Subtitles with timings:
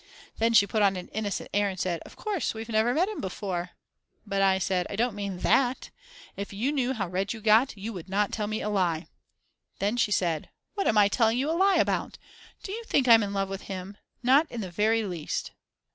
[0.39, 3.21] Then she put on an innocent air and said: "Of course, we've never met him
[3.21, 3.73] before,"
[4.25, 5.91] but I said: "I don't mean that.
[6.35, 9.05] If you knew how red you got you would not tell me a lie."
[9.77, 12.17] Then she said: "What am I telling you a lie about?
[12.63, 13.95] Do you think I'm in love with him?
[14.23, 15.51] Not in the very least."